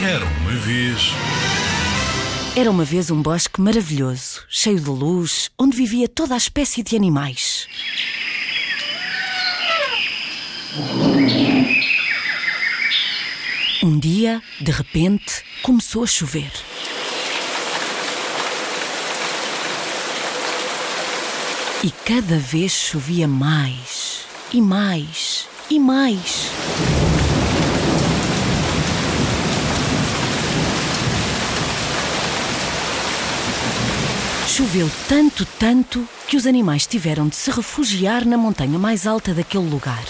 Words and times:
Era 0.00 0.24
uma 0.24 0.52
vez. 0.52 1.10
Era 2.56 2.70
uma 2.70 2.84
vez 2.84 3.10
um 3.10 3.20
bosque 3.20 3.60
maravilhoso, 3.60 4.44
cheio 4.48 4.78
de 4.78 4.88
luz, 4.88 5.50
onde 5.58 5.76
vivia 5.76 6.08
toda 6.08 6.34
a 6.34 6.36
espécie 6.36 6.84
de 6.84 6.94
animais. 6.94 7.66
Um 13.82 13.98
dia, 13.98 14.40
de 14.60 14.70
repente, 14.70 15.42
começou 15.62 16.04
a 16.04 16.06
chover. 16.06 16.52
E 21.82 21.90
cada 21.90 22.38
vez 22.38 22.70
chovia 22.70 23.26
mais, 23.26 24.20
e 24.52 24.62
mais, 24.62 25.48
e 25.68 25.80
mais. 25.80 26.52
Choveu 34.58 34.90
tanto, 35.08 35.46
tanto, 35.56 36.04
que 36.26 36.36
os 36.36 36.44
animais 36.44 36.84
tiveram 36.84 37.28
de 37.28 37.36
se 37.36 37.48
refugiar 37.48 38.24
na 38.24 38.36
montanha 38.36 38.76
mais 38.76 39.06
alta 39.06 39.32
daquele 39.32 39.70
lugar. 39.70 40.02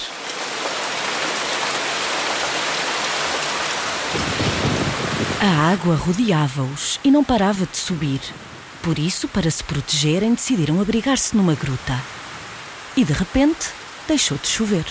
A 5.38 5.70
água 5.70 5.96
rodeava-os 5.96 6.98
e 7.04 7.10
não 7.10 7.22
parava 7.22 7.66
de 7.66 7.76
subir. 7.76 8.22
Por 8.82 8.98
isso, 8.98 9.28
para 9.28 9.50
se 9.50 9.62
protegerem, 9.62 10.32
decidiram 10.32 10.80
abrigar-se 10.80 11.36
numa 11.36 11.54
gruta. 11.54 12.02
E 12.96 13.04
de 13.04 13.12
repente, 13.12 13.68
deixou 14.08 14.38
de 14.38 14.48
chover. 14.48 14.86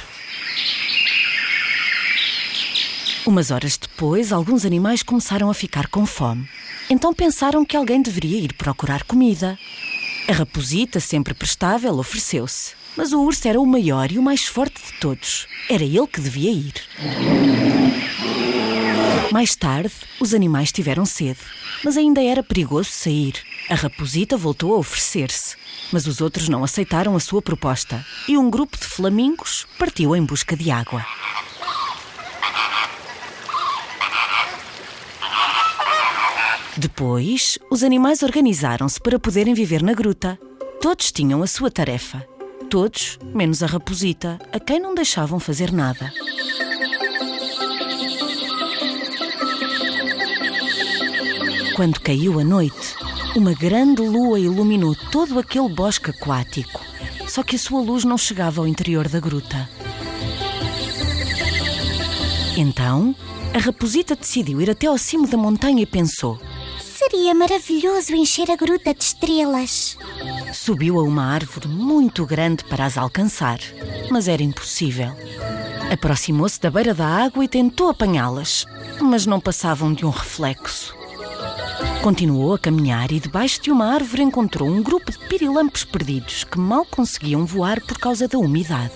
Umas 3.26 3.50
horas 3.50 3.76
depois, 3.76 4.32
alguns 4.32 4.66
animais 4.66 5.02
começaram 5.02 5.50
a 5.50 5.54
ficar 5.56 5.88
com 5.88 6.06
fome. 6.06 6.48
Então 6.90 7.14
pensaram 7.14 7.66
que 7.66 7.76
alguém 7.76 8.02
deveria 8.02 8.40
ir 8.40 8.54
procurar 8.54 9.04
comida. 9.04 9.60
A 10.28 10.32
raposita, 10.32 11.00
sempre 11.00 11.34
prestável, 11.34 11.98
ofereceu-se. 11.98 12.76
Mas 12.96 13.14
o 13.14 13.22
urso 13.22 13.48
era 13.48 13.60
o 13.60 13.66
maior 13.66 14.12
e 14.12 14.18
o 14.18 14.24
mais 14.24 14.46
forte 14.46 14.82
de 14.82 14.94
todos. 15.00 15.48
Era 15.70 15.84
ele 15.84 16.08
que 16.08 16.22
devia 16.22 16.52
ir. 16.52 16.74
Mais 19.32 19.56
tarde, 19.56 19.94
os 20.20 20.34
animais 20.34 20.72
tiveram 20.72 21.06
sede, 21.06 21.40
mas 21.84 21.98
ainda 21.98 22.24
era 22.24 22.42
perigoso 22.42 22.90
sair. 22.90 23.36
A 23.70 23.76
raposita 23.76 24.38
voltou 24.38 24.74
a 24.74 24.78
oferecer-se, 24.78 25.58
mas 25.92 26.08
os 26.08 26.22
outros 26.22 26.48
não 26.48 26.64
aceitaram 26.64 27.16
a 27.16 27.20
sua 27.20 27.42
proposta 27.42 28.04
e 28.28 28.38
um 28.38 28.50
grupo 28.50 28.78
de 28.78 28.86
flamingos 28.86 29.68
partiu 29.78 30.16
em 30.16 30.24
busca 30.24 30.56
de 30.56 30.72
água. 30.72 31.06
Depois, 36.80 37.58
os 37.72 37.82
animais 37.82 38.22
organizaram-se 38.22 39.00
para 39.00 39.18
poderem 39.18 39.56
viver 39.56 39.82
na 39.82 39.94
gruta. 39.94 40.38
Todos 40.80 41.12
tinham 41.12 41.42
a 41.42 41.48
sua 41.48 41.72
tarefa. 41.72 42.24
Todos, 42.70 43.18
menos 43.34 43.64
a 43.64 43.66
raposita, 43.66 44.38
a 44.54 44.60
quem 44.60 44.80
não 44.80 44.94
deixavam 44.94 45.40
fazer 45.40 45.72
nada. 45.72 46.14
Quando 51.76 52.00
caiu 52.00 52.40
a 52.40 52.44
noite, 52.44 52.96
uma 53.36 53.54
grande 53.54 54.04
lua 54.04 54.40
iluminou 54.40 54.96
todo 55.12 55.40
aquele 55.40 55.70
bosque 55.70 56.12
aquático. 56.12 56.80
Só 57.28 57.42
que 57.42 57.56
a 57.56 57.60
sua 57.60 57.82
luz 57.82 58.04
não 58.04 58.20
chegava 58.20 58.62
ao 58.62 58.68
interior 58.68 59.08
da 59.08 59.20
gruta. 59.20 59.68
Então, 62.56 63.16
a 63.54 63.58
raposita 63.58 64.16
decidiu 64.16 64.62
ir 64.62 64.70
até 64.70 64.86
ao 64.86 64.98
cimo 64.98 65.28
da 65.28 65.38
montanha 65.38 65.82
e 65.82 65.86
pensou: 65.86 66.40
Seria 66.98 67.36
maravilhoso 67.36 68.16
encher 68.16 68.50
a 68.50 68.56
gruta 68.56 68.92
de 68.92 69.04
estrelas. 69.04 69.96
Subiu 70.52 70.98
a 70.98 71.04
uma 71.04 71.26
árvore 71.26 71.68
muito 71.68 72.26
grande 72.26 72.64
para 72.64 72.86
as 72.86 72.98
alcançar, 72.98 73.60
mas 74.10 74.28
era 74.28 74.42
impossível. 74.42 75.16
Aproximou-se 75.94 76.60
da 76.60 76.72
beira 76.72 76.96
da 76.96 77.06
água 77.06 77.46
e 77.46 77.48
tentou 77.48 77.90
apanhá-las, 77.90 78.66
mas 79.00 79.28
não 79.28 79.40
passavam 79.40 79.94
de 79.94 80.08
um 80.08 80.10
reflexo. 80.10 80.96
Continuou 82.02 82.56
a 82.56 82.60
caminhar 82.60 83.12
e 83.12 83.20
debaixo 83.20 83.62
de 83.62 83.70
uma 83.70 83.94
árvore 83.94 84.24
encontrou 84.24 84.68
um 84.68 84.82
grupo 84.82 85.12
de 85.12 85.20
pirilampos 85.20 85.84
perdidos 85.84 86.44
que 86.46 86.58
mal 86.58 86.84
conseguiam 86.84 87.46
voar 87.46 87.80
por 87.80 88.00
causa 88.00 88.28
da 88.28 88.40
umidade. 88.40 88.92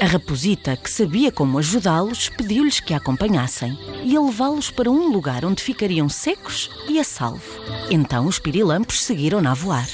A 0.00 0.06
raposita, 0.06 0.76
que 0.76 0.90
sabia 0.90 1.32
como 1.32 1.58
ajudá-los, 1.58 2.28
pediu-lhes 2.28 2.80
que 2.80 2.92
a 2.92 2.98
acompanhassem 2.98 3.78
e 4.04 4.16
a 4.16 4.20
levá-los 4.20 4.70
para 4.70 4.90
um 4.90 5.10
lugar 5.10 5.44
onde 5.44 5.62
ficariam 5.62 6.08
secos 6.08 6.70
e 6.88 6.98
a 6.98 7.04
salvo. 7.04 7.42
Então 7.90 8.26
os 8.26 8.38
pirilampos 8.38 9.02
seguiram-na 9.02 9.52
a 9.52 9.54
voar. 9.54 9.86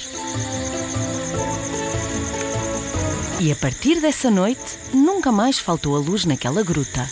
E 3.41 3.53
a 3.53 3.57
partir 3.57 4.01
dessa 4.01 4.31
noite, 4.31 4.79
nunca 4.93 5.33
mais 5.33 5.59
faltou 5.59 5.97
a 5.97 5.99
luz 5.99 6.25
naquela 6.25 6.63
gruta. 6.63 7.09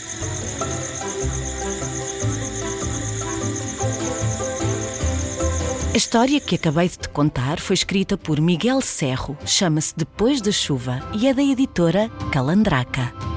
História 5.99 6.41
que 6.41 6.55
acabei 6.55 6.89
de 6.89 6.97
te 6.97 7.09
contar 7.09 7.59
foi 7.59 7.75
escrita 7.75 8.17
por 8.17 8.41
Miguel 8.41 8.81
Serro, 8.81 9.37
chama-se 9.45 9.93
Depois 9.97 10.41
da 10.41 10.53
Chuva 10.53 11.03
e 11.13 11.27
é 11.27 11.35
da 11.35 11.43
editora 11.43 12.09
Calandraca. 12.31 13.28